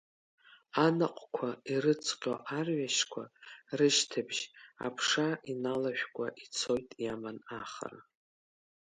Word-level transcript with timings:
Анаҟәқәа 0.85 1.49
ирыҵҟьо 1.71 2.33
арҩашқәа, 2.57 3.23
рышьҭыбжь 3.77 4.43
аԥша 4.85 5.29
иналашәкәа, 5.51 6.27
ицоит 6.43 6.89
иаман 7.03 7.37
ахара… 7.59 7.99